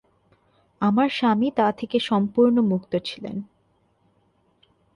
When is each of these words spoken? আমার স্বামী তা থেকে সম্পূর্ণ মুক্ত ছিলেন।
আমার 0.81 1.09
স্বামী 1.09 1.49
তা 1.55 1.67
থেকে 1.71 1.97
সম্পূর্ণ 1.99 2.55
মুক্ত 2.61 2.93
ছিলেন। 3.05 3.37